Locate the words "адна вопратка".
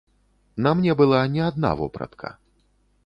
1.49-2.37